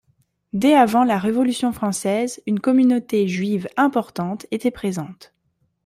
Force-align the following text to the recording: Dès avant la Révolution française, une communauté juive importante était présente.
Dès 0.53 0.73
avant 0.73 1.03
la 1.03 1.19
Révolution 1.19 1.71
française, 1.71 2.41
une 2.47 2.59
communauté 2.59 3.27
juive 3.27 3.69
importante 3.77 4.47
était 4.49 4.71
présente. 4.71 5.31